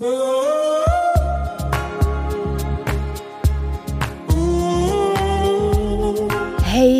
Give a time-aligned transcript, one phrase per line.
[0.00, 0.06] Hey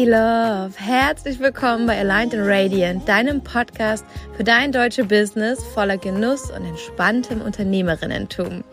[0.04, 4.04] Love, herzlich willkommen bei Aligned and Radiant, deinem Podcast
[4.36, 8.64] für dein deutsche Business voller Genuss und entspanntem Unternehmerinnentum.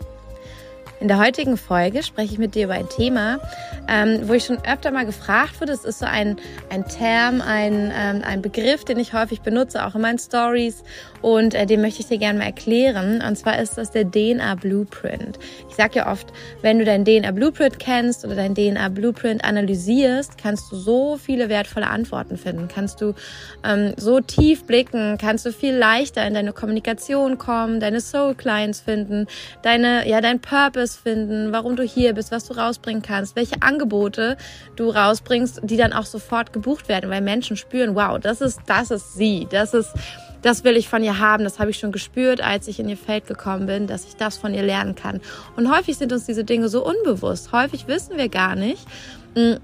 [0.98, 3.38] In der heutigen Folge spreche ich mit dir über ein Thema,
[3.86, 5.72] ähm, wo ich schon öfter mal gefragt wurde.
[5.72, 6.36] Es ist so ein,
[6.70, 10.82] ein Term, ein, ähm, ein Begriff, den ich häufig benutze, auch in meinen Stories.
[11.20, 13.22] Und äh, den möchte ich dir gerne mal erklären.
[13.26, 15.38] Und zwar ist das der DNA Blueprint.
[15.68, 20.38] Ich sage ja oft, wenn du dein DNA Blueprint kennst oder dein DNA Blueprint analysierst,
[20.38, 22.68] kannst du so viele wertvolle Antworten finden.
[22.68, 23.14] Kannst du
[23.64, 28.80] ähm, so tief blicken, kannst du viel leichter in deine Kommunikation kommen, deine Soul Clients
[28.80, 29.26] finden,
[29.62, 34.36] deine, ja, dein Purpose finden, warum du hier bist, was du rausbringen kannst, welche Angebote
[34.76, 38.90] du rausbringst, die dann auch sofort gebucht werden, weil Menschen spüren, wow, das ist, das
[38.90, 39.92] ist sie, das ist,
[40.42, 42.96] das will ich von ihr haben, das habe ich schon gespürt, als ich in ihr
[42.96, 45.20] Feld gekommen bin, dass ich das von ihr lernen kann.
[45.56, 47.50] Und häufig sind uns diese Dinge so unbewusst.
[47.50, 48.86] Häufig wissen wir gar nicht,
[49.34, 49.58] hm,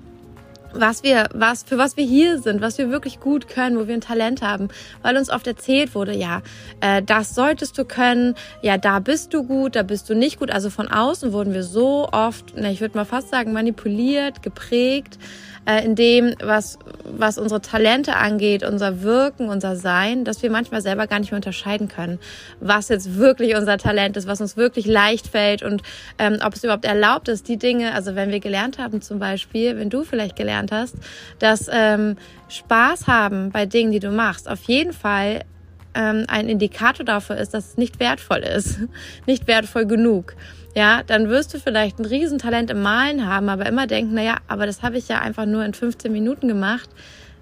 [0.75, 3.95] was wir, was, für was wir hier sind, was wir wirklich gut können, wo wir
[3.95, 4.69] ein Talent haben,
[5.03, 6.43] weil uns oft erzählt wurde, ja,
[6.81, 10.51] äh, das solltest du können, ja, da bist du gut, da bist du nicht gut.
[10.51, 15.19] Also von außen wurden wir so oft, na, ich würde mal fast sagen, manipuliert, geprägt,
[15.67, 20.83] äh, in dem, was, was unsere Talente angeht, unser Wirken, unser Sein, dass wir manchmal
[20.83, 22.19] selber gar nicht mehr unterscheiden können,
[22.61, 25.83] was jetzt wirklich unser Talent ist, was uns wirklich leicht fällt und
[26.19, 29.79] ähm, ob es überhaupt erlaubt ist, die Dinge, also wenn wir gelernt haben zum Beispiel,
[29.79, 30.97] wenn du vielleicht gelernt hast,
[31.39, 32.17] dass ähm,
[32.49, 35.43] Spaß haben bei Dingen, die du machst, auf jeden Fall
[35.95, 38.81] ähm, ein Indikator dafür ist, dass es nicht wertvoll ist,
[39.27, 40.35] nicht wertvoll genug
[40.75, 44.67] ja, dann wirst du vielleicht ein Riesentalent im Malen haben, aber immer denken, naja, aber
[44.67, 46.89] das habe ich ja einfach nur in 15 Minuten gemacht.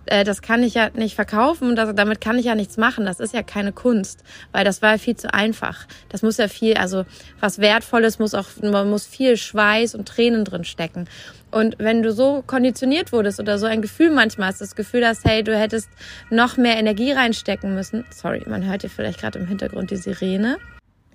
[0.07, 3.07] Äh, das kann ich ja nicht verkaufen, das, damit kann ich ja nichts machen.
[3.07, 5.87] Das ist ja keine Kunst, weil das war viel zu einfach.
[6.09, 7.05] Das muss ja viel, also
[7.39, 11.09] was Wertvolles muss auch, man muss viel Schweiß und Tränen drin stecken.
[11.53, 15.25] Und wenn du so konditioniert wurdest oder so ein Gefühl manchmal hast, das Gefühl hast,
[15.25, 15.89] hey, du hättest
[16.31, 18.05] noch mehr Energie reinstecken müssen.
[18.11, 20.59] Sorry, man hört hier vielleicht gerade im Hintergrund die Sirene.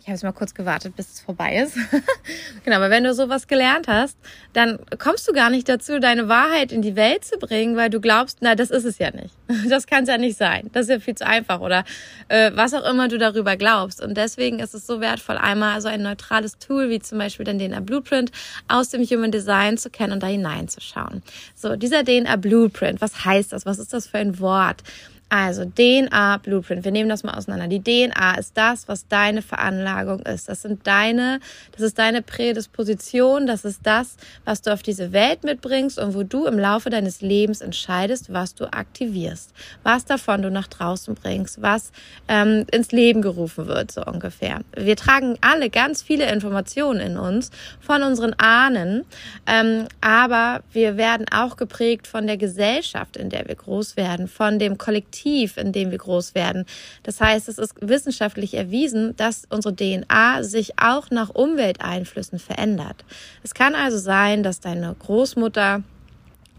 [0.06, 1.76] Ich habe jetzt mal kurz gewartet, bis es vorbei ist.
[2.64, 4.16] genau, aber wenn du sowas gelernt hast,
[4.54, 8.00] dann kommst du gar nicht dazu, deine Wahrheit in die Welt zu bringen, weil du
[8.00, 9.34] glaubst, na, das ist es ja nicht.
[9.68, 10.70] Das kann es ja nicht sein.
[10.74, 11.86] Das ist ja viel zu einfach oder
[12.28, 14.00] äh, was auch immer du darüber glaubst.
[14.00, 17.58] Und deswegen ist es so wertvoll, einmal so ein neutrales Tool wie zum Beispiel den
[17.58, 18.32] DNA Blueprint
[18.68, 21.24] aus dem Human Design zu kennen und da hineinzuschauen.
[21.56, 23.66] So, dieser DNA Blueprint, was heißt das?
[23.66, 24.84] Was ist das für ein Wort?
[25.28, 26.86] Also DNA Blueprint.
[26.86, 27.68] Wir nehmen das mal auseinander.
[27.68, 30.48] Die DNA ist das, was deine Veranlagung ist.
[30.48, 31.40] Das sind deine,
[31.72, 33.48] das ist deine Prädisposition.
[33.48, 37.22] Das ist das, was du auf diese Welt mitbringst und wo du im Laufe deines
[37.22, 41.92] Lebens entscheidest, was du aktivierst, was davon du nach draußen bringst, was
[42.28, 44.60] ähm, ins Leben gerufen wird, so ungefähr.
[44.78, 47.50] Wir tragen alle ganz viele Informationen in uns
[47.80, 49.06] von unseren Ahnen,
[49.48, 54.60] ähm, aber wir werden auch geprägt von der Gesellschaft, in der wir groß werden, von
[54.60, 56.66] dem Kollektiv Kollektiv, in dem wir groß werden.
[57.04, 63.06] Das heißt, es ist wissenschaftlich erwiesen, dass unsere DNA sich auch nach Umwelteinflüssen verändert.
[63.44, 65.84] Es kann also sein, dass deine Großmutter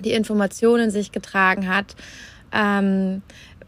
[0.00, 1.96] die Informationen in sich getragen hat,
[2.52, 3.22] ähm,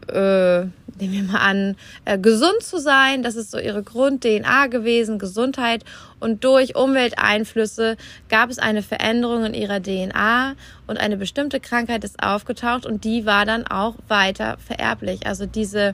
[0.07, 0.65] äh,
[0.99, 3.23] nehmen wir mal an, äh, gesund zu sein.
[3.23, 5.83] Das ist so ihre Grund-DNA gewesen, Gesundheit.
[6.19, 10.55] Und durch Umwelteinflüsse gab es eine Veränderung in ihrer DNA
[10.87, 15.25] und eine bestimmte Krankheit ist aufgetaucht und die war dann auch weiter vererblich.
[15.25, 15.93] Also diese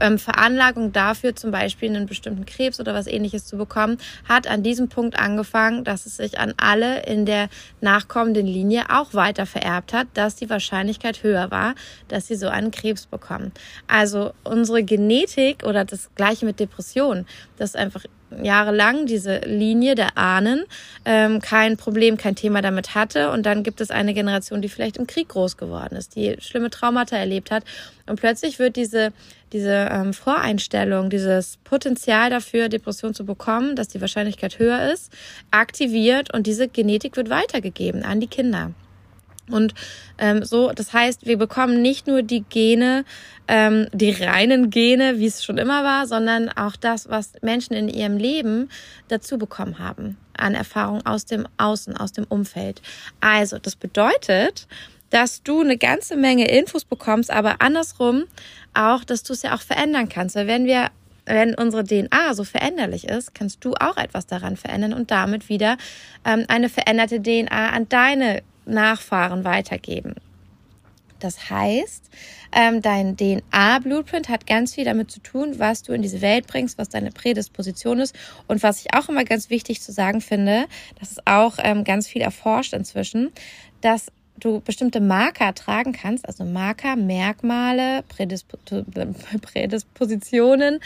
[0.00, 3.98] ähm, Veranlagung dafür, zum Beispiel einen bestimmten Krebs oder was ähnliches zu bekommen,
[4.28, 7.48] hat an diesem Punkt angefangen, dass es sich an alle in der
[7.80, 11.74] nachkommenden Linie auch weiter vererbt hat, dass die Wahrscheinlichkeit höher war,
[12.08, 13.52] dass sie so einen Krebs bekommen.
[13.86, 17.26] Also unsere Genetik oder das gleiche mit Depressionen,
[17.56, 18.04] das einfach
[18.42, 20.64] jahrelang diese Linie der Ahnen
[21.04, 23.30] ähm, kein Problem, kein Thema damit hatte.
[23.30, 26.70] Und dann gibt es eine Generation, die vielleicht im Krieg groß geworden ist, die schlimme
[26.70, 27.64] Traumata erlebt hat.
[28.06, 29.12] Und plötzlich wird diese,
[29.52, 35.12] diese ähm, Voreinstellung, dieses Potenzial dafür, Depression zu bekommen, dass die Wahrscheinlichkeit höher ist,
[35.50, 38.72] aktiviert und diese Genetik wird weitergegeben an die Kinder.
[39.52, 39.74] Und
[40.18, 43.04] ähm, so, das heißt, wir bekommen nicht nur die Gene,
[43.48, 47.88] ähm, die reinen Gene, wie es schon immer war, sondern auch das, was Menschen in
[47.88, 48.68] ihrem Leben
[49.08, 52.82] dazu bekommen haben an Erfahrung aus dem Außen, aus dem Umfeld.
[53.20, 54.66] Also, das bedeutet,
[55.10, 58.24] dass du eine ganze Menge Infos bekommst, aber andersrum
[58.72, 60.36] auch, dass du es ja auch verändern kannst.
[60.36, 60.90] Weil wenn wir
[61.24, 65.76] wenn unsere DNA so veränderlich ist, kannst du auch etwas daran verändern und damit wieder
[66.24, 70.14] ähm, eine veränderte DNA an deine Nachfahren weitergeben.
[71.22, 72.10] Das heißt,
[72.50, 76.78] ähm, dein DNA-Blueprint hat ganz viel damit zu tun, was du in diese Welt bringst,
[76.78, 78.16] was deine Prädisposition ist.
[78.48, 80.66] Und was ich auch immer ganz wichtig zu sagen finde,
[80.98, 83.30] das ist auch ähm, ganz viel erforscht inzwischen,
[83.82, 84.08] dass
[84.40, 88.52] du bestimmte Marker tragen kannst, also Marker, Merkmale, Prädisp
[89.42, 90.80] Prädispositionen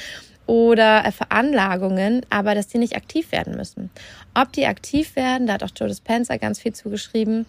[0.46, 3.90] oder äh, Veranlagungen, aber dass die nicht aktiv werden müssen.
[4.34, 7.46] Ob die aktiv werden, da hat auch Joe Dispenza ganz viel zugeschrieben.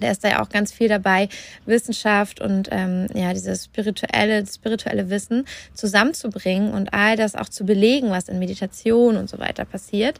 [0.00, 1.28] Der ist da ja auch ganz viel dabei,
[1.66, 8.10] Wissenschaft und ähm, ja dieses spirituelle, spirituelle Wissen zusammenzubringen und all das auch zu belegen,
[8.10, 10.18] was in Meditation und so weiter passiert.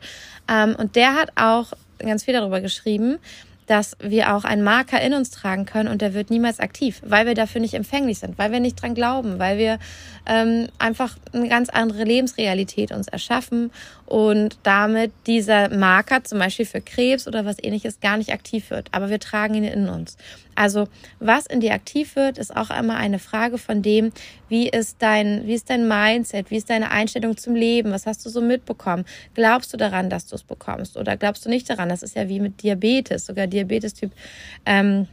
[0.49, 3.19] Ähm, und der hat auch ganz viel darüber geschrieben,
[3.67, 7.27] dass wir auch einen Marker in uns tragen können und der wird niemals aktiv, weil
[7.27, 9.79] wir dafür nicht empfänglich sind, weil wir nicht dran glauben, weil wir
[10.27, 13.71] ähm, einfach eine ganz andere Lebensrealität uns erschaffen
[14.07, 18.89] und damit dieser Marker zum Beispiel für Krebs oder was ähnliches gar nicht aktiv wird.
[18.93, 20.17] Aber wir tragen ihn in uns.
[20.55, 20.89] Also
[21.21, 24.13] was in dir aktiv wird, ist auch immer eine Frage von dem,
[24.49, 28.25] wie ist dein, wie ist dein Mindset, wie ist deine Einstellung zum Leben, was hast
[28.25, 29.05] du so mitbekommen?
[29.35, 31.89] Glaubst du daran, dass du es bekommst oder glaubst du nicht daran?
[31.89, 34.13] Das ist ja wie mit Diabetes, sogar Diabetes-Typ.
[34.67, 35.09] Ähm,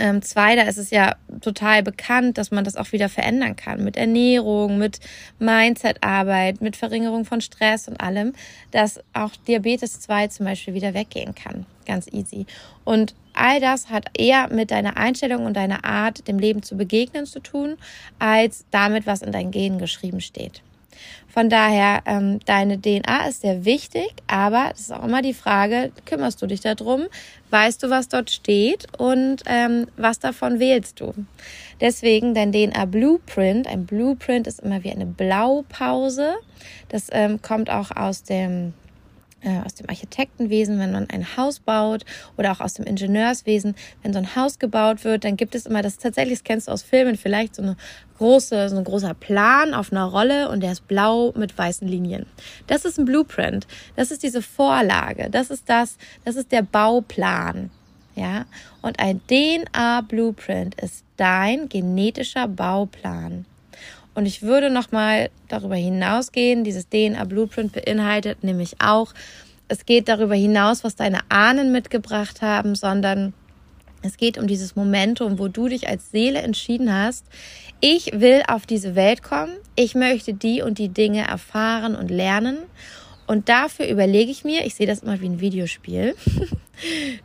[0.00, 3.84] ähm, zwei, da ist es ja total bekannt, dass man das auch wieder verändern kann
[3.84, 4.98] mit Ernährung, mit
[5.38, 8.32] Mindset-Arbeit, mit Verringerung von Stress und allem,
[8.70, 11.66] dass auch Diabetes 2 zum Beispiel wieder weggehen kann.
[11.84, 12.46] Ganz easy.
[12.84, 17.26] Und all das hat eher mit deiner Einstellung und deiner Art, dem Leben zu begegnen
[17.26, 17.76] zu tun,
[18.18, 20.62] als damit, was in deinen Genen geschrieben steht.
[21.28, 25.92] Von daher, ähm, deine DNA ist sehr wichtig, aber es ist auch immer die Frage,
[26.04, 27.06] kümmerst du dich darum?
[27.50, 31.14] Weißt du, was dort steht und ähm, was davon wählst du?
[31.80, 33.68] Deswegen dein DNA Blueprint.
[33.68, 36.34] Ein Blueprint ist immer wie eine Blaupause.
[36.88, 38.74] Das ähm, kommt auch aus dem
[39.42, 42.04] äh, aus dem Architektenwesen, wenn man ein Haus baut
[42.36, 45.82] oder auch aus dem Ingenieurswesen, wenn so ein Haus gebaut wird, dann gibt es immer
[45.82, 47.76] das tatsächlich, das kennst du aus Filmen, vielleicht so eine
[48.18, 52.26] große, so ein großer Plan auf einer Rolle und der ist blau mit weißen Linien.
[52.66, 53.66] Das ist ein Blueprint.
[53.96, 55.30] Das ist diese Vorlage.
[55.30, 57.70] Das ist das, das ist der Bauplan.
[58.16, 58.44] Ja,
[58.82, 63.46] und ein DNA-Blueprint ist dein genetischer Bauplan.
[64.20, 66.62] Und ich würde nochmal darüber hinausgehen.
[66.62, 69.14] Dieses DNA-Blueprint beinhaltet nämlich auch,
[69.68, 73.32] es geht darüber hinaus, was deine Ahnen mitgebracht haben, sondern
[74.02, 77.24] es geht um dieses Momentum, wo du dich als Seele entschieden hast,
[77.80, 82.58] ich will auf diese Welt kommen, ich möchte die und die Dinge erfahren und lernen.
[83.26, 86.14] Und dafür überlege ich mir, ich sehe das immer wie ein Videospiel,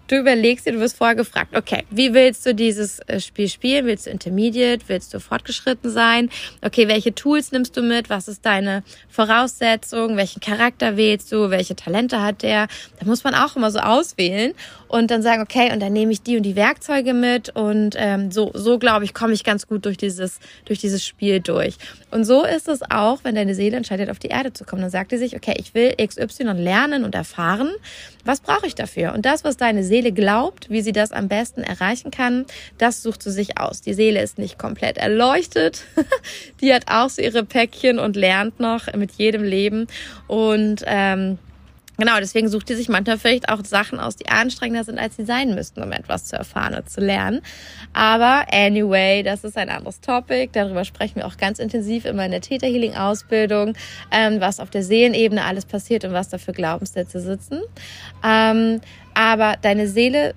[0.08, 3.86] Du überlegst dir, du wirst vorher gefragt, okay, wie willst du dieses äh, Spiel spielen?
[3.86, 4.84] Willst du Intermediate?
[4.88, 6.30] Willst du fortgeschritten sein?
[6.62, 8.10] Okay, welche Tools nimmst du mit?
[8.10, 10.18] Was ist deine Voraussetzung?
[10.18, 11.50] Welchen Charakter wählst du?
[11.50, 12.68] Welche Talente hat der?
[13.00, 14.54] Da muss man auch immer so auswählen
[14.88, 18.32] und dann sagen, okay, und dann nehme ich die und die Werkzeuge mit und ähm,
[18.32, 21.78] so, so glaube ich, komme ich ganz gut durch dieses, durch dieses Spiel durch.
[22.12, 24.82] Und so ist es auch, wenn deine Seele entscheidet, auf die Erde zu kommen.
[24.82, 27.72] Dann sagt die sich, okay, ich will XY lernen und erfahren.
[28.24, 29.14] Was brauche ich dafür?
[29.14, 32.46] Und das, was deine Seele glaubt, wie sie das am besten erreichen kann,
[32.78, 33.82] das sucht sie sich aus.
[33.82, 35.84] Die Seele ist nicht komplett erleuchtet.
[36.62, 39.88] die hat auch so ihre Päckchen und lernt noch mit jedem Leben.
[40.28, 41.38] Und ähm,
[41.98, 45.26] Genau, deswegen sucht die sich manchmal vielleicht auch Sachen aus, die anstrengender sind, als sie
[45.26, 47.42] sein müssten, um etwas zu erfahren und zu lernen.
[47.94, 50.50] Aber anyway, das ist ein anderes Topic.
[50.52, 53.74] Darüber sprechen wir auch ganz intensiv immer in der Theta Healing Ausbildung,
[54.12, 57.62] ähm, was auf der Seelenebene alles passiert und was da für Glaubenssätze sitzen.
[58.24, 58.82] Ähm,
[59.14, 60.36] aber deine Seele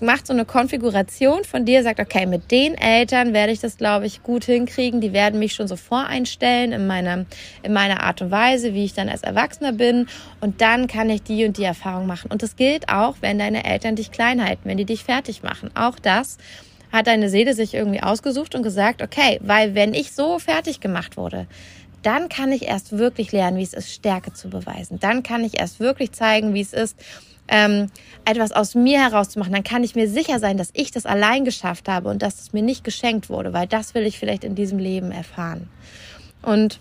[0.00, 4.06] macht so eine Konfiguration von dir, sagt, okay, mit den Eltern werde ich das, glaube
[4.06, 5.00] ich, gut hinkriegen.
[5.00, 7.26] Die werden mich schon so voreinstellen in meiner,
[7.62, 10.08] in meiner Art und Weise, wie ich dann als Erwachsener bin.
[10.40, 12.30] Und dann kann ich die und die Erfahrung machen.
[12.30, 15.70] Und das gilt auch, wenn deine Eltern dich klein halten, wenn die dich fertig machen.
[15.74, 16.38] Auch das
[16.90, 21.16] hat deine Seele sich irgendwie ausgesucht und gesagt, okay, weil wenn ich so fertig gemacht
[21.16, 21.46] wurde,
[22.02, 25.00] dann kann ich erst wirklich lernen, wie es ist, Stärke zu beweisen.
[25.00, 26.96] Dann kann ich erst wirklich zeigen, wie es ist,
[27.48, 27.90] ähm,
[28.24, 31.88] etwas aus mir herauszumachen, dann kann ich mir sicher sein, dass ich das allein geschafft
[31.88, 34.78] habe und dass es mir nicht geschenkt wurde, weil das will ich vielleicht in diesem
[34.78, 35.68] Leben erfahren.
[36.42, 36.78] Und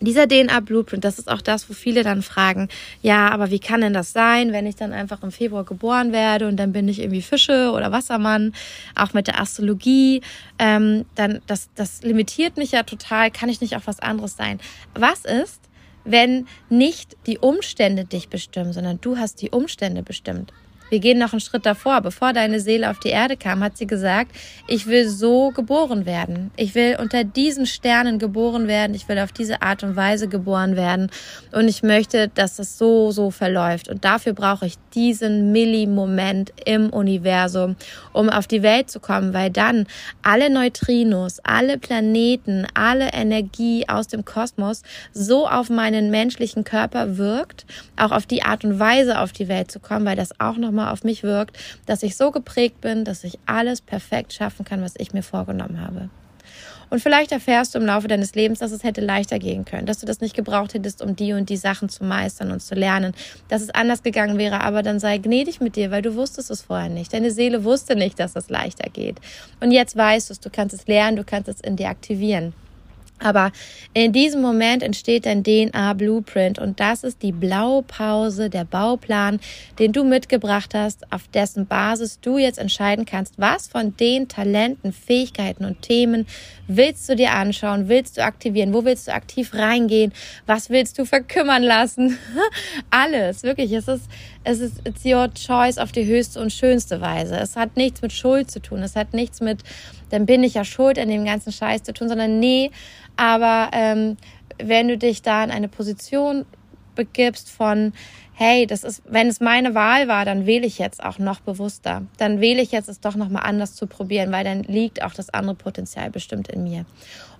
[0.00, 2.68] dieser DNA-Blueprint, das ist auch das, wo viele dann fragen,
[3.00, 6.48] ja, aber wie kann denn das sein, wenn ich dann einfach im Februar geboren werde
[6.48, 8.52] und dann bin ich irgendwie Fische oder Wassermann,
[8.94, 10.20] auch mit der Astrologie,
[10.58, 14.60] ähm, dann das, das limitiert mich ja total, kann ich nicht auch was anderes sein?
[14.94, 15.60] Was ist,
[16.06, 20.52] wenn nicht die Umstände dich bestimmen, sondern du hast die Umstände bestimmt.
[20.88, 22.00] Wir gehen noch einen Schritt davor.
[22.00, 24.30] Bevor deine Seele auf die Erde kam, hat sie gesagt,
[24.68, 26.52] ich will so geboren werden.
[26.56, 28.94] Ich will unter diesen Sternen geboren werden.
[28.94, 31.10] Ich will auf diese Art und Weise geboren werden.
[31.52, 33.88] Und ich möchte, dass es so, so verläuft.
[33.88, 37.74] Und dafür brauche ich diesen Millimoment im Universum,
[38.12, 39.86] um auf die Welt zu kommen, weil dann
[40.22, 47.66] alle Neutrinos, alle Planeten, alle Energie aus dem Kosmos so auf meinen menschlichen Körper wirkt,
[47.96, 50.75] auch auf die Art und Weise auf die Welt zu kommen, weil das auch noch
[50.76, 54.82] nochmal auf mich wirkt, dass ich so geprägt bin, dass ich alles perfekt schaffen kann,
[54.82, 56.10] was ich mir vorgenommen habe.
[56.88, 59.98] Und vielleicht erfährst du im Laufe deines Lebens, dass es hätte leichter gehen können, dass
[59.98, 63.12] du das nicht gebraucht hättest, um die und die Sachen zu meistern und zu lernen,
[63.48, 66.62] dass es anders gegangen wäre, aber dann sei gnädig mit dir, weil du wusstest es
[66.62, 67.12] vorher nicht.
[67.12, 69.16] Deine Seele wusste nicht, dass es leichter geht.
[69.58, 72.52] Und jetzt weißt du es, du kannst es lernen, du kannst es in dir aktivieren.
[73.18, 73.50] Aber
[73.94, 79.40] in diesem Moment entsteht dein DNA-Blueprint und das ist die Blaupause, der Bauplan,
[79.78, 84.92] den du mitgebracht hast, auf dessen Basis du jetzt entscheiden kannst, was von den Talenten,
[84.92, 86.26] Fähigkeiten und Themen
[86.68, 90.12] willst du dir anschauen, willst du aktivieren, wo willst du aktiv reingehen,
[90.46, 92.18] was willst du verkümmern lassen.
[92.90, 94.08] Alles, wirklich, es ist,
[94.44, 97.36] es ist it's your choice auf die höchste und schönste Weise.
[97.36, 99.60] Es hat nichts mit Schuld zu tun, es hat nichts mit,
[100.10, 102.70] dann bin ich ja schuld an dem ganzen Scheiß zu tun, sondern nee,
[103.16, 104.16] aber ähm,
[104.58, 106.46] wenn du dich da in eine Position
[106.94, 107.92] begibst von,
[108.32, 112.02] hey, das ist, wenn es meine Wahl war, dann wähle ich jetzt auch noch bewusster.
[112.18, 115.32] Dann wähle ich jetzt es doch nochmal anders zu probieren, weil dann liegt auch das
[115.32, 116.84] andere Potenzial bestimmt in mir.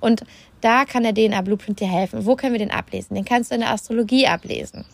[0.00, 0.24] Und
[0.60, 2.24] da kann der DNA Blueprint dir helfen.
[2.24, 3.14] Wo können wir den ablesen?
[3.14, 4.84] Den kannst du in der Astrologie ablesen.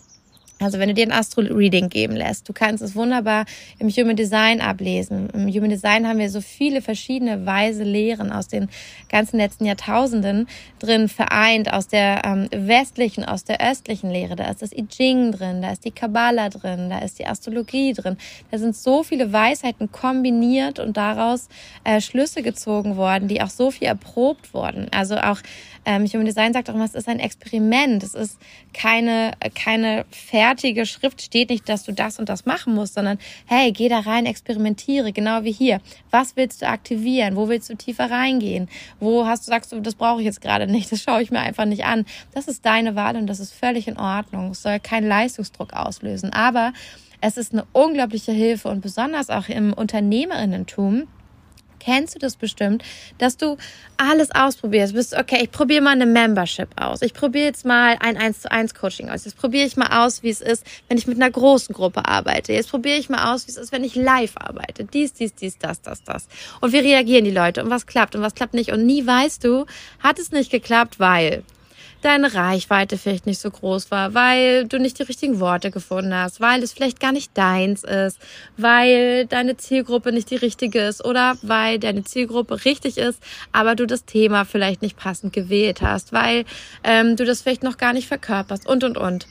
[0.62, 3.44] Also wenn du dir ein Astro-Reading geben lässt, du kannst es wunderbar
[3.78, 5.28] im Human Design ablesen.
[5.30, 8.68] Im Human Design haben wir so viele verschiedene weise Lehren aus den
[9.08, 10.46] ganzen letzten Jahrtausenden
[10.78, 14.36] drin vereint, aus der ähm, westlichen, aus der östlichen Lehre.
[14.36, 17.92] Da ist das I Ching drin, da ist die Kabbalah drin, da ist die Astrologie
[17.92, 18.16] drin.
[18.50, 21.48] Da sind so viele Weisheiten kombiniert und daraus
[21.84, 24.86] äh, Schlüsse gezogen worden, die auch so viel erprobt wurden.
[24.92, 25.40] Also auch
[25.84, 28.02] ähm, Human Design sagt auch immer, es ist ein Experiment.
[28.02, 28.38] Es ist
[28.72, 33.72] keine, keine fertige Schrift, steht nicht, dass du das und das machen musst, sondern hey,
[33.72, 35.80] geh da rein, experimentiere, genau wie hier.
[36.10, 37.36] Was willst du aktivieren?
[37.36, 38.68] Wo willst du tiefer reingehen?
[39.00, 41.40] Wo hast du, sagst du, das brauche ich jetzt gerade nicht, das schaue ich mir
[41.40, 42.06] einfach nicht an.
[42.32, 44.50] Das ist deine Wahl und das ist völlig in Ordnung.
[44.50, 46.32] Es soll keinen Leistungsdruck auslösen.
[46.32, 46.72] Aber
[47.20, 51.08] es ist eine unglaubliche Hilfe und besonders auch im Unternehmerinnentum
[51.82, 52.82] kennst du das bestimmt,
[53.18, 53.56] dass du
[53.96, 54.94] alles ausprobierst.
[54.94, 57.02] Bist, okay, ich probiere mal eine Membership aus.
[57.02, 59.24] Ich probiere jetzt mal ein 1 zu 1 Coaching aus.
[59.24, 62.52] Jetzt probiere ich mal aus, wie es ist, wenn ich mit einer großen Gruppe arbeite.
[62.52, 64.84] Jetzt probiere ich mal aus, wie es ist, wenn ich live arbeite.
[64.84, 66.28] Dies, dies, dies, das, das, das.
[66.60, 68.72] Und wie reagieren die Leute und was klappt und was klappt nicht.
[68.72, 69.66] Und nie weißt du,
[70.00, 71.42] hat es nicht geklappt, weil
[72.04, 76.40] deine Reichweite vielleicht nicht so groß war, weil du nicht die richtigen Worte gefunden hast,
[76.40, 78.18] weil es vielleicht gar nicht deins ist,
[78.56, 83.86] weil deine Zielgruppe nicht die richtige ist oder weil deine Zielgruppe richtig ist, aber du
[83.86, 86.44] das Thema vielleicht nicht passend gewählt hast, weil
[86.84, 89.26] ähm, du das vielleicht noch gar nicht verkörperst und und und.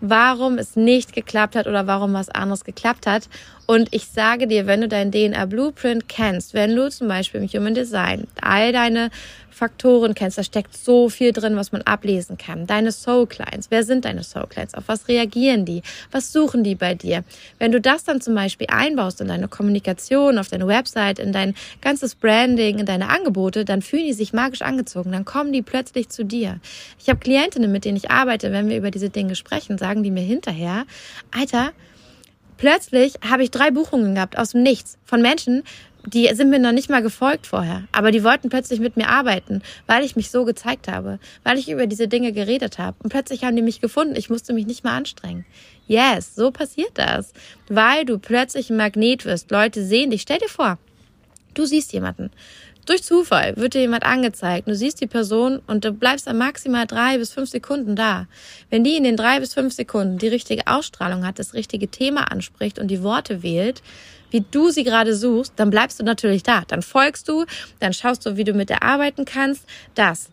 [0.00, 3.30] Warum es nicht geklappt hat oder warum was anderes geklappt hat.
[3.66, 7.48] Und ich sage dir, wenn du dein DNA Blueprint kennst, wenn du zum Beispiel im
[7.48, 9.10] Human Design all deine
[9.50, 12.66] Faktoren kennst, da steckt so viel drin, was man ablesen kann.
[12.66, 14.74] Deine Soul Clients, wer sind deine Soul Clients?
[14.74, 15.82] Auf was reagieren die?
[16.10, 17.24] Was suchen die bei dir?
[17.58, 21.54] Wenn du das dann zum Beispiel einbaust in deine Kommunikation, auf deine Website, in dein
[21.80, 26.08] ganzes Branding, in deine Angebote, dann fühlen die sich magisch angezogen, dann kommen die plötzlich
[26.08, 26.60] zu dir.
[26.98, 30.10] Ich habe Klientinnen, mit denen ich arbeite, wenn wir über diese Dinge sprechen, sagen die
[30.10, 30.84] mir hinterher,
[31.30, 31.72] Alter,
[32.56, 35.62] plötzlich habe ich drei Buchungen gehabt aus dem Nichts von Menschen,
[36.06, 39.62] die sind mir noch nicht mal gefolgt vorher, aber die wollten plötzlich mit mir arbeiten,
[39.86, 42.96] weil ich mich so gezeigt habe, weil ich über diese Dinge geredet habe.
[43.02, 44.14] Und plötzlich haben die mich gefunden.
[44.16, 45.44] Ich musste mich nicht mal anstrengen.
[45.88, 47.32] Yes, so passiert das,
[47.68, 49.50] weil du plötzlich ein Magnet wirst.
[49.50, 50.22] Leute sehen dich.
[50.22, 50.78] Stell dir vor,
[51.54, 52.30] du siehst jemanden.
[52.86, 54.68] Durch Zufall wird dir jemand angezeigt.
[54.68, 58.28] Du siehst die Person und du bleibst dann maximal drei bis fünf Sekunden da.
[58.70, 62.30] Wenn die in den drei bis fünf Sekunden die richtige Ausstrahlung hat, das richtige Thema
[62.30, 63.82] anspricht und die Worte wählt,
[64.30, 66.62] wie du sie gerade suchst, dann bleibst du natürlich da.
[66.66, 67.44] Dann folgst du,
[67.80, 69.64] dann schaust du, wie du mit der arbeiten kannst.
[69.94, 70.30] Das.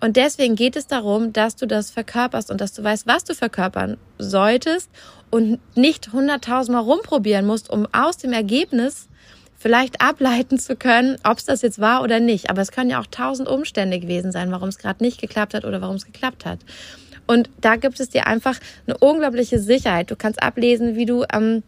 [0.00, 3.34] Und deswegen geht es darum, dass du das verkörperst und dass du weißt, was du
[3.34, 4.90] verkörpern solltest
[5.30, 9.08] und nicht hunderttausendmal rumprobieren musst, um aus dem Ergebnis
[9.56, 12.50] vielleicht ableiten zu können, ob es das jetzt war oder nicht.
[12.50, 15.64] Aber es können ja auch tausend Umstände gewesen sein, warum es gerade nicht geklappt hat
[15.64, 16.58] oder warum es geklappt hat.
[17.26, 20.10] Und da gibt es dir einfach eine unglaubliche Sicherheit.
[20.10, 21.62] Du kannst ablesen, wie du ähm,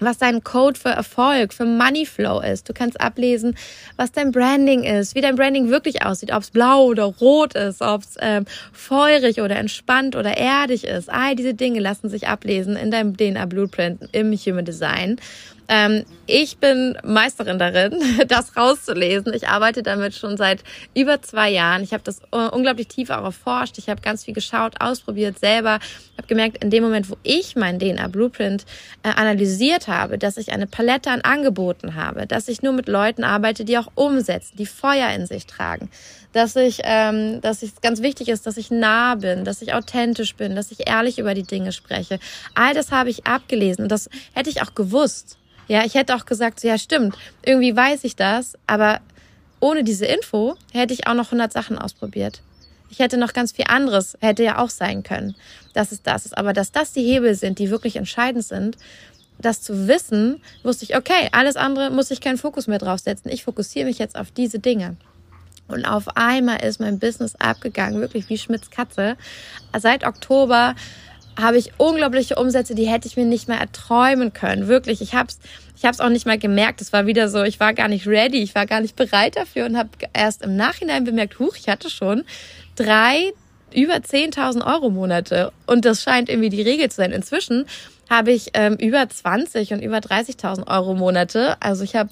[0.00, 2.68] was dein Code für Erfolg, für Moneyflow ist.
[2.68, 3.56] Du kannst ablesen,
[3.96, 7.82] was dein Branding ist, wie dein Branding wirklich aussieht, ob es blau oder rot ist,
[7.82, 11.10] ob es ähm, feurig oder entspannt oder erdig ist.
[11.10, 15.18] All diese Dinge lassen sich ablesen in deinem DNA Blueprint im Human Design.
[15.68, 17.92] Ähm, ich bin Meisterin darin,
[18.28, 19.32] das rauszulesen.
[19.34, 21.82] Ich arbeite damit schon seit über zwei Jahren.
[21.82, 23.76] Ich habe das unglaublich tief auch erforscht.
[23.78, 25.78] Ich habe ganz viel geschaut, ausprobiert selber.
[25.82, 28.64] Ich habe gemerkt, in dem Moment, wo ich mein DNA-Blueprint
[29.02, 33.22] äh, analysiert habe, dass ich eine Palette an Angeboten habe, dass ich nur mit Leuten
[33.22, 35.90] arbeite, die auch umsetzen, die Feuer in sich tragen,
[36.32, 40.34] dass ich, ähm, dass es ganz wichtig ist, dass ich nah bin, dass ich authentisch
[40.34, 42.18] bin, dass ich ehrlich über die Dinge spreche.
[42.54, 45.38] All das habe ich abgelesen und das hätte ich auch gewusst.
[45.68, 49.00] Ja, ich hätte auch gesagt, so, ja, stimmt, irgendwie weiß ich das, aber
[49.60, 52.42] ohne diese Info hätte ich auch noch 100 Sachen ausprobiert.
[52.90, 55.34] Ich hätte noch ganz viel anderes, hätte ja auch sein können,
[55.74, 56.38] dass es das ist.
[56.38, 58.78] Aber dass das die Hebel sind, die wirklich entscheidend sind,
[59.38, 63.30] das zu wissen, wusste ich, okay, alles andere muss ich keinen Fokus mehr draufsetzen.
[63.30, 64.96] Ich fokussiere mich jetzt auf diese Dinge.
[65.68, 69.16] Und auf einmal ist mein Business abgegangen, wirklich wie Schmitz Katze.
[69.78, 70.74] Seit Oktober
[71.40, 74.66] habe ich unglaubliche Umsätze, die hätte ich mir nicht mehr erträumen können.
[74.66, 75.38] Wirklich, ich habe es
[75.78, 76.80] ich hab's auch nicht mal gemerkt.
[76.80, 79.66] Es war wieder so, ich war gar nicht ready, ich war gar nicht bereit dafür
[79.66, 82.24] und habe erst im Nachhinein bemerkt, huch, ich hatte schon
[82.74, 83.32] drei
[83.72, 85.52] über 10.000 Euro Monate.
[85.66, 87.12] Und das scheint irgendwie die Regel zu sein.
[87.12, 87.66] Inzwischen
[88.10, 91.56] habe ich ähm, über 20 und über 30.000 Euro Monate.
[91.60, 92.10] Also ich habe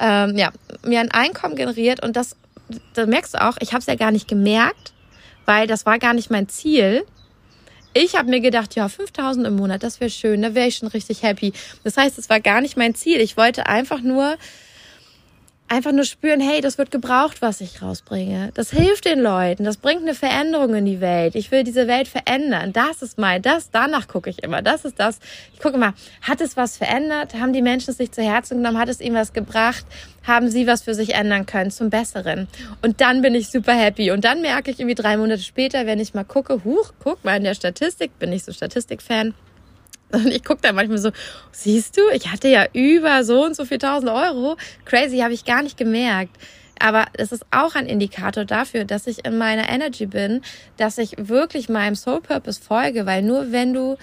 [0.00, 0.50] ähm, ja,
[0.84, 2.36] mir ein Einkommen generiert und das,
[2.94, 4.92] da merkst du auch, ich habe es ja gar nicht gemerkt,
[5.46, 7.04] weil das war gar nicht mein Ziel.
[7.96, 10.88] Ich habe mir gedacht, ja, 5000 im Monat, das wäre schön, da wäre ich schon
[10.88, 11.52] richtig happy.
[11.84, 13.20] Das heißt, es war gar nicht mein Ziel.
[13.20, 14.36] Ich wollte einfach nur
[15.74, 18.50] einfach nur spüren, hey, das wird gebraucht, was ich rausbringe.
[18.54, 21.34] Das hilft den Leuten, das bringt eine Veränderung in die Welt.
[21.34, 22.72] Ich will diese Welt verändern.
[22.72, 24.62] Das ist mein, das, danach gucke ich immer.
[24.62, 25.18] Das ist das.
[25.52, 27.34] Ich gucke immer, hat es was verändert?
[27.34, 28.78] Haben die Menschen es sich zu Herzen genommen?
[28.78, 29.84] Hat es ihnen was gebracht?
[30.22, 32.48] Haben sie was für sich ändern können zum Besseren?
[32.82, 34.10] Und dann bin ich super happy.
[34.10, 37.36] Und dann merke ich irgendwie drei Monate später, wenn ich mal gucke, huch, guck mal
[37.36, 39.34] in der Statistik, bin ich so Statistikfan
[40.14, 41.10] und ich gucke da manchmal so,
[41.52, 44.56] siehst du, ich hatte ja über so und so viel tausend Euro.
[44.84, 46.36] Crazy, habe ich gar nicht gemerkt.
[46.78, 50.42] Aber es ist auch ein Indikator dafür, dass ich in meiner Energy bin,
[50.76, 53.96] dass ich wirklich meinem Soul Purpose folge, weil nur wenn du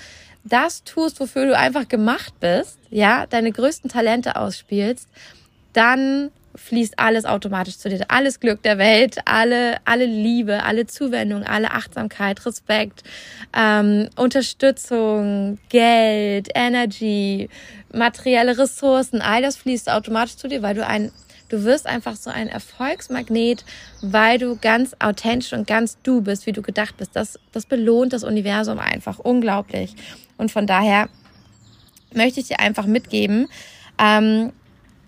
[0.44, 5.08] das tust, wofür du einfach gemacht bist, ja, deine größten Talente ausspielst,
[5.74, 8.06] dann fließt alles automatisch zu dir.
[8.08, 13.04] Alles Glück der Welt, alle, alle Liebe, alle Zuwendung, alle Achtsamkeit, Respekt,
[13.56, 17.50] ähm, Unterstützung, Geld, Energy,
[17.94, 21.12] materielle Ressourcen, all das fließt automatisch zu dir, weil du ein
[21.52, 23.66] Du wirst einfach so ein Erfolgsmagnet,
[24.02, 27.14] weil du ganz authentisch und ganz du bist, wie du gedacht bist.
[27.14, 29.94] Das, das belohnt das Universum einfach unglaublich.
[30.38, 31.10] Und von daher
[32.14, 33.50] möchte ich dir einfach mitgeben,
[34.00, 34.54] ähm,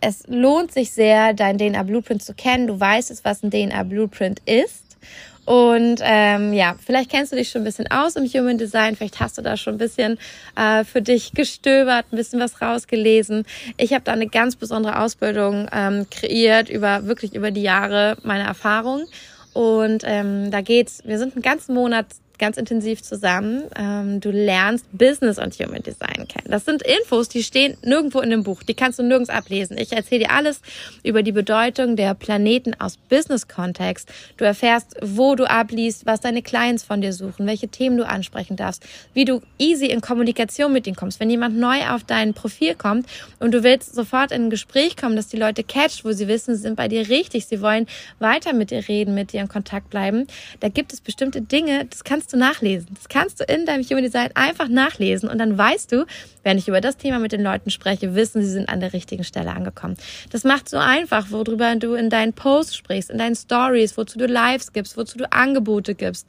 [0.04, 2.68] es lohnt sich sehr, dein DNA Blueprint zu kennen.
[2.68, 4.98] Du weißt jetzt, was ein DNA Blueprint ist.
[5.46, 9.20] Und ähm, ja, vielleicht kennst du dich schon ein bisschen aus im Human Design, vielleicht
[9.20, 10.18] hast du da schon ein bisschen
[10.56, 13.46] äh, für dich gestöbert, ein bisschen was rausgelesen.
[13.76, 18.46] Ich habe da eine ganz besondere Ausbildung ähm, kreiert über wirklich über die Jahre meiner
[18.46, 19.04] Erfahrung.
[19.52, 22.08] Und ähm, da geht's, wir sind einen ganzen Monat
[22.44, 23.64] ganz intensiv zusammen.
[23.78, 26.50] Ähm, du lernst Business und Human Design kennen.
[26.50, 28.64] Das sind Infos, die stehen nirgendwo in dem Buch.
[28.64, 29.78] Die kannst du nirgends ablesen.
[29.78, 30.60] Ich erzähle dir alles
[31.04, 34.10] über die Bedeutung der Planeten aus Business-Kontext.
[34.36, 38.58] Du erfährst, wo du abliest, was deine Clients von dir suchen, welche Themen du ansprechen
[38.58, 41.22] darfst, wie du easy in Kommunikation mit ihnen kommst.
[41.22, 43.08] Wenn jemand neu auf dein Profil kommt
[43.40, 46.58] und du willst sofort in ein Gespräch kommen, dass die Leute catcht, wo sie wissen,
[46.58, 47.88] sie sind bei dir richtig, sie wollen
[48.20, 50.28] weiter mit dir reden, mit dir in Kontakt bleiben,
[50.60, 52.88] da gibt es bestimmte Dinge, das kannst du nachlesen.
[52.94, 56.06] Das kannst du in deinem Human Design einfach nachlesen und dann weißt du,
[56.44, 59.24] wenn ich über das Thema mit den Leuten spreche, wissen, sie sind an der richtigen
[59.24, 59.96] Stelle angekommen.
[60.32, 64.26] Das macht so einfach, worüber du in deinen Posts sprichst, in deinen Stories, wozu du
[64.26, 66.28] Lives gibst, wozu du Angebote gibst.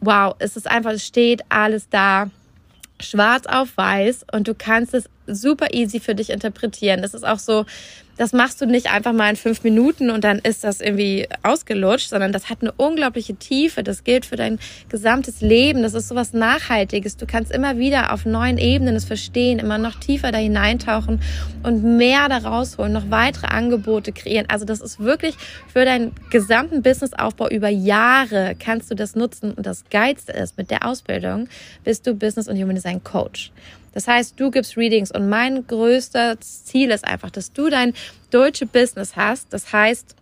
[0.00, 2.30] Wow, es ist einfach, es steht alles da
[3.00, 7.02] schwarz auf weiß und du kannst es super easy für dich interpretieren.
[7.02, 7.64] Das ist auch so,
[8.16, 12.08] das machst du nicht einfach mal in fünf Minuten und dann ist das irgendwie ausgelutscht,
[12.08, 13.82] sondern das hat eine unglaubliche Tiefe.
[13.82, 15.82] Das gilt für dein gesamtes Leben.
[15.82, 17.16] Das ist sowas Nachhaltiges.
[17.16, 21.20] Du kannst immer wieder auf neuen Ebenen es verstehen, immer noch tiefer da hineintauchen
[21.62, 24.46] und mehr da rausholen, noch weitere Angebote kreieren.
[24.48, 25.34] Also das ist wirklich
[25.72, 29.52] für deinen gesamten Businessaufbau über Jahre kannst du das nutzen.
[29.52, 31.48] Und das Geilste ist, mit der Ausbildung
[31.82, 33.50] bist du Business und Human Design Coach.
[33.94, 37.94] Das heißt, du gibst Readings und mein größtes Ziel ist einfach, dass du dein
[38.30, 39.52] deutsche Business hast.
[39.52, 40.16] Das heißt,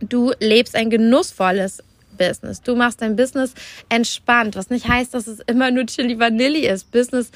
[0.00, 1.82] du lebst ein genussvolles
[2.16, 2.62] Business.
[2.62, 3.54] Du machst dein Business
[3.88, 6.90] entspannt, was nicht heißt, dass es immer nur Chili Vanilli ist.
[6.90, 7.30] Business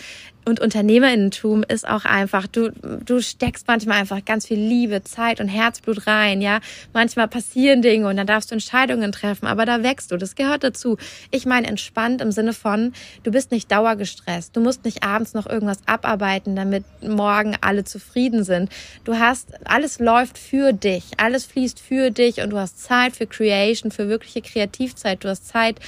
[0.44, 2.70] und Unternehmerinnentum ist auch einfach, du,
[3.05, 6.61] du steckst manchmal einfach ganz viel Liebe, Zeit und Herzblut rein, ja.
[6.92, 10.16] Manchmal passieren Dinge und dann darfst du Entscheidungen treffen, aber da wächst du.
[10.16, 10.96] Das gehört dazu.
[11.31, 14.57] Ich meine entspannt im Sinne von, du bist nicht dauergestresst.
[14.57, 18.70] Du musst nicht abends noch irgendwas abarbeiten, damit morgen alle zufrieden sind.
[19.05, 21.05] Du hast, alles läuft für dich.
[21.18, 25.22] Alles fließt für dich und du hast Zeit für Creation, für wirkliche Kreativzeit.
[25.22, 25.81] Du hast Zeit,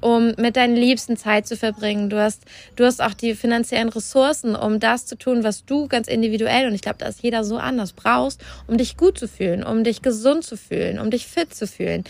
[0.00, 2.10] um mit deinen Liebsten Zeit zu verbringen.
[2.10, 2.42] Du hast,
[2.76, 6.74] du hast auch die finanziellen Ressourcen, um das zu tun, was du ganz individuell, und
[6.74, 10.02] ich glaube, da ist jeder so anders, brauchst, um dich gut zu fühlen, um dich
[10.02, 12.04] gesund zu fühlen, um dich fit zu fühlen.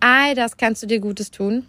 [0.00, 1.66] All das kannst du dir Gutes tun.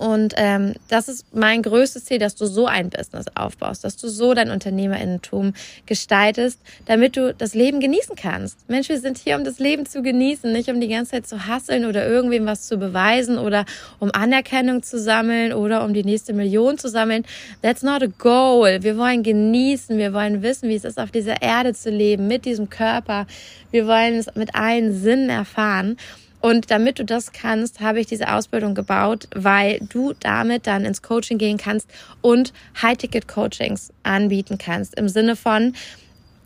[0.00, 4.08] Und ähm, das ist mein größtes Ziel, dass du so ein Business aufbaust, dass du
[4.08, 5.52] so dein Unternehmerinnentum
[5.84, 8.56] gestaltest, damit du das Leben genießen kannst.
[8.66, 11.46] Mensch, wir sind hier, um das Leben zu genießen, nicht um die ganze Zeit zu
[11.46, 13.66] hasseln oder irgendwem was zu beweisen oder
[13.98, 17.26] um Anerkennung zu sammeln oder um die nächste Million zu sammeln.
[17.60, 18.82] That's not a goal.
[18.82, 22.46] Wir wollen genießen, wir wollen wissen, wie es ist, auf dieser Erde zu leben, mit
[22.46, 23.26] diesem Körper.
[23.70, 25.98] Wir wollen es mit allen Sinnen erfahren.
[26.40, 31.02] Und damit du das kannst, habe ich diese Ausbildung gebaut, weil du damit dann ins
[31.02, 31.88] Coaching gehen kannst
[32.22, 34.98] und High-Ticket-Coachings anbieten kannst.
[34.98, 35.74] Im Sinne von,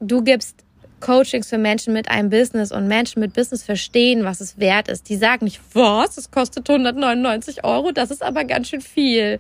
[0.01, 0.65] du gibst
[1.01, 5.09] Coachings für Menschen mit einem Business und Menschen mit Business verstehen, was es wert ist.
[5.09, 9.39] Die sagen nicht, was, es kostet 199 Euro, das ist aber ganz schön viel.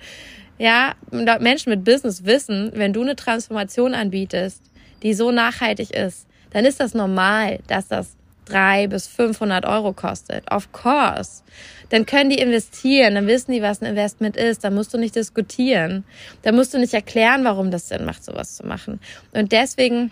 [0.58, 4.62] Ja, Menschen mit Business wissen, wenn du eine Transformation anbietest,
[5.02, 10.50] die so nachhaltig ist, dann ist das normal, dass das drei bis 500 Euro kostet.
[10.50, 11.42] Of course.
[11.90, 14.64] Dann können die investieren, dann wissen die, was ein Investment ist.
[14.64, 16.04] Dann musst du nicht diskutieren.
[16.42, 19.00] Dann musst du nicht erklären, warum das Sinn macht, sowas zu machen.
[19.32, 20.10] Und deswegen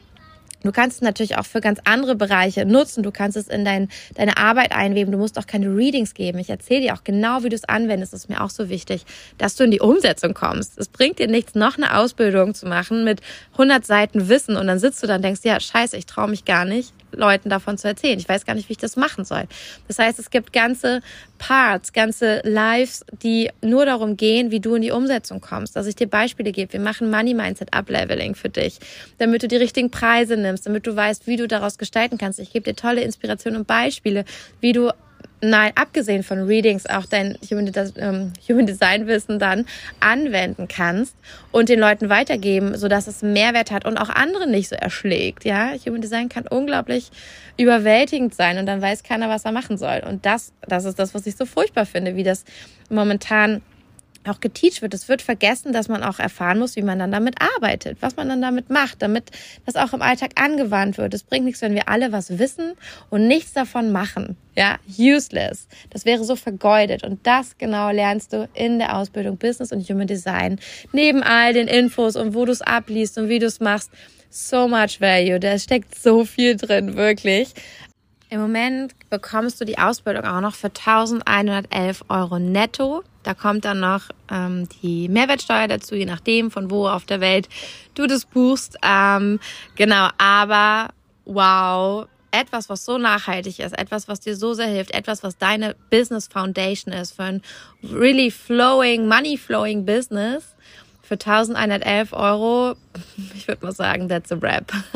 [0.63, 3.03] Du kannst es natürlich auch für ganz andere Bereiche nutzen.
[3.03, 5.13] Du kannst es in dein, deine Arbeit einweben.
[5.13, 6.39] Du musst auch keine Readings geben.
[6.39, 8.13] Ich erzähle dir auch genau, wie du es anwendest.
[8.13, 9.05] Das ist mir auch so wichtig,
[9.39, 10.79] dass du in die Umsetzung kommst.
[10.79, 13.21] Es bringt dir nichts, noch eine Ausbildung zu machen mit
[13.53, 16.45] 100 Seiten Wissen und dann sitzt du da und denkst, ja, scheiße, ich traue mich
[16.45, 16.93] gar nicht.
[17.13, 18.19] Leuten davon zu erzählen.
[18.19, 19.45] Ich weiß gar nicht, wie ich das machen soll.
[19.89, 21.01] Das heißt, es gibt ganze
[21.39, 25.77] Parts, ganze Lives, die nur darum gehen, wie du in die Umsetzung kommst.
[25.77, 26.73] Dass ich dir Beispiele gebe.
[26.73, 28.79] Wir machen Money Mindset Upleveling für dich,
[29.19, 32.39] damit du die richtigen Preise nimmst, damit du weißt, wie du daraus gestalten kannst.
[32.39, 34.25] Ich gebe dir tolle Inspirationen und Beispiele,
[34.61, 34.91] wie du
[35.43, 39.67] nein, abgesehen von Readings auch dein Human, ähm, Human Design Wissen dann
[40.01, 41.17] anwenden kannst
[41.51, 45.45] und den Leuten weitergeben, so dass es Mehrwert hat und auch andere nicht so erschlägt.
[45.45, 47.11] Ja, Human Design kann unglaublich
[47.59, 50.03] überwältigend sein und dann weiß keiner, was er machen soll.
[50.09, 52.45] Und das, das ist das, was ich so furchtbar finde, wie das
[52.89, 53.63] momentan
[54.27, 54.95] auch geteacht wird.
[54.95, 58.29] Es wird vergessen, dass man auch erfahren muss, wie man dann damit arbeitet, was man
[58.29, 59.31] dann damit macht, damit
[59.67, 61.15] das auch im Alltag angewandt wird.
[61.15, 62.73] Es bringt nichts, wenn wir alle was wissen
[63.11, 64.37] und nichts davon machen.
[64.55, 65.67] Ja, useless.
[65.91, 67.05] Das wäre so vergeudet.
[67.05, 70.61] Und das genau lernst du in der Ausbildung Business und Human Design.
[70.93, 73.91] Neben all den Infos und wo du es abliest und wie du es machst.
[74.31, 75.41] So much value.
[75.41, 77.53] Da steckt so viel drin, wirklich.
[78.33, 83.03] Im Moment bekommst du die Ausbildung auch noch für 1111 Euro netto.
[83.23, 87.49] Da kommt dann noch ähm, die Mehrwertsteuer dazu, je nachdem, von wo auf der Welt
[87.95, 88.77] du das buchst.
[88.83, 89.39] Ähm,
[89.77, 90.89] genau, aber
[91.25, 95.77] wow, etwas, was so nachhaltig ist, etwas, was dir so sehr hilft, etwas, was deine
[95.91, 97.43] Business Foundation ist für ein
[97.83, 100.55] really flowing, money flowing Business
[101.03, 102.75] für 1111 Euro,
[103.35, 104.73] ich würde mal sagen, that's a wrap.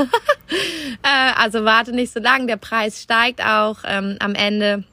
[1.02, 4.84] äh, also warte nicht so lange, der Preis steigt auch ähm, am Ende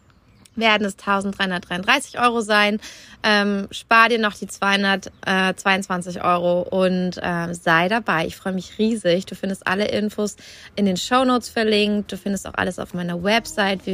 [0.55, 2.79] werden es 1333 Euro sein.
[3.23, 8.27] Ähm, spar dir noch die 222 Euro und äh, sei dabei.
[8.27, 9.25] Ich freue mich riesig.
[9.25, 10.35] Du findest alle Infos
[10.75, 12.11] in den Show Notes verlinkt.
[12.11, 13.85] Du findest auch alles auf meiner Website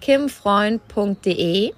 [0.00, 1.72] www.kimfreund.de.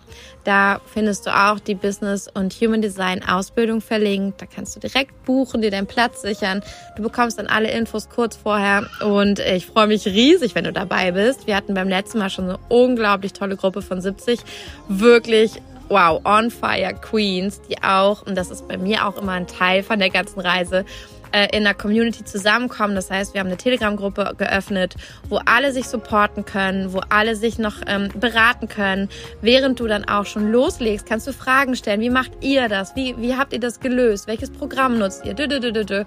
[0.45, 4.43] Da findest du auch die Business und Human Design Ausbildung verlinkt.
[4.43, 6.63] Da kannst du direkt buchen, dir deinen Platz sichern.
[6.97, 11.13] Du bekommst dann alle Infos kurz vorher und ich freue mich riesig, wenn du dabei
[11.13, 11.47] bist.
[11.47, 14.41] Wir hatten beim letzten Mal schon eine unglaublich tolle Gruppe von 70.
[14.89, 19.47] Wirklich wow, on fire Queens, die auch, und das ist bei mir auch immer ein
[19.47, 20.87] Teil von der ganzen Reise,
[21.33, 22.95] äh, in der Community zusammenkommen.
[22.95, 24.95] Das heißt, wir haben eine Telegram-Gruppe geöffnet,
[25.29, 29.09] wo alle sich supporten können, wo alle sich noch ähm, beraten können.
[29.41, 32.01] Während du dann auch schon loslegst, kannst du Fragen stellen.
[32.01, 32.95] Wie macht ihr das?
[32.97, 34.27] Wie, wie habt ihr das gelöst?
[34.27, 35.35] Welches Programm nutzt ihr?
[35.35, 36.05] Dö, dö, dö, dö.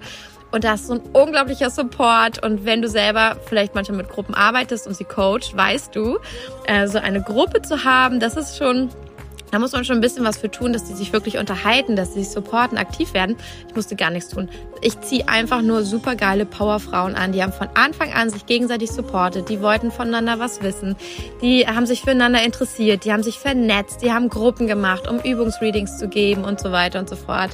[0.52, 2.42] Und das ist so ein unglaublicher Support.
[2.44, 6.18] Und wenn du selber vielleicht manchmal mit Gruppen arbeitest und sie coacht, weißt du,
[6.66, 8.90] äh, so eine Gruppe zu haben, das ist schon
[9.50, 12.14] da muss man schon ein bisschen was für tun, dass die sich wirklich unterhalten, dass
[12.14, 13.36] sie sich supporten, aktiv werden.
[13.68, 14.48] Ich musste gar nichts tun.
[14.82, 17.32] Ich ziehe einfach nur super geile Powerfrauen an.
[17.32, 19.48] Die haben von Anfang an sich gegenseitig supportet.
[19.48, 20.96] Die wollten voneinander was wissen.
[21.42, 23.04] Die haben sich füreinander interessiert.
[23.04, 24.02] Die haben sich vernetzt.
[24.02, 27.50] Die haben Gruppen gemacht, um Übungsreadings zu geben und so weiter und so fort.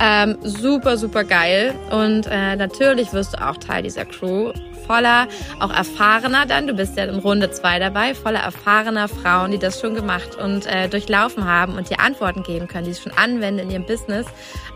[0.00, 1.74] Ähm, super, super geil.
[1.90, 4.52] Und äh, natürlich wirst du auch Teil dieser Crew
[4.90, 5.28] voller
[5.60, 9.80] auch erfahrener dann, du bist ja in Runde zwei dabei, voller erfahrener Frauen, die das
[9.80, 13.60] schon gemacht und äh, durchlaufen haben und dir Antworten geben können, die es schon anwenden
[13.60, 14.26] in ihrem Business.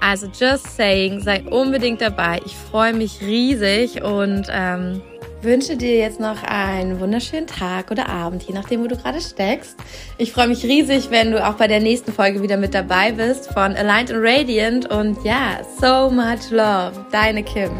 [0.00, 2.40] Also just saying, sei unbedingt dabei.
[2.46, 5.02] Ich freue mich riesig und ähm,
[5.44, 9.76] wünsche dir jetzt noch einen wunderschönen Tag oder Abend, je nachdem, wo du gerade steckst.
[10.18, 13.52] Ich freue mich riesig, wenn du auch bei der nächsten Folge wieder mit dabei bist
[13.52, 14.90] von Aligned and Radiant.
[14.90, 17.06] Und ja, so much love.
[17.12, 17.70] Deine Kim.